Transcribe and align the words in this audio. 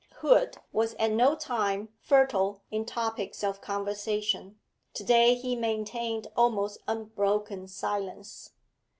Hood 0.21 0.57
was 0.71 0.95
at 0.95 1.11
no 1.11 1.35
time 1.35 1.89
fertile 1.99 2.63
in 2.71 2.85
topics 2.85 3.43
of 3.43 3.61
conversation; 3.61 4.57
to 4.95 5.03
day 5.03 5.35
he 5.35 5.55
maintained 5.55 6.25
almost 6.35 6.79
unbroken 6.87 7.67
silence. 7.67 8.49